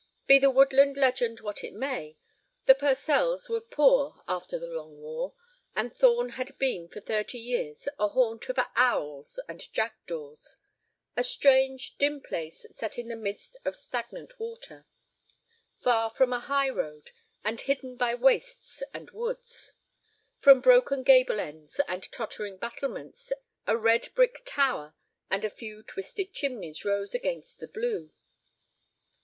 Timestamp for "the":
0.39-0.49, 2.65-2.73, 4.57-4.65, 13.09-13.15, 27.59-27.67